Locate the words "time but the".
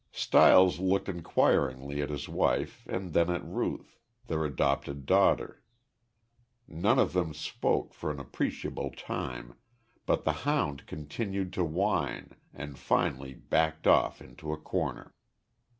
8.89-10.33